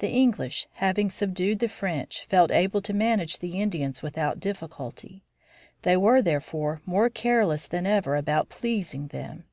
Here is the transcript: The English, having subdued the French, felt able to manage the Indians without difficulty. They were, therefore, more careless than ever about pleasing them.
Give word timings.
The 0.00 0.08
English, 0.08 0.66
having 0.72 1.10
subdued 1.10 1.60
the 1.60 1.68
French, 1.68 2.24
felt 2.26 2.50
able 2.50 2.82
to 2.82 2.92
manage 2.92 3.38
the 3.38 3.60
Indians 3.60 4.02
without 4.02 4.40
difficulty. 4.40 5.22
They 5.82 5.96
were, 5.96 6.20
therefore, 6.20 6.82
more 6.84 7.08
careless 7.08 7.68
than 7.68 7.86
ever 7.86 8.16
about 8.16 8.48
pleasing 8.48 9.06
them. 9.06 9.44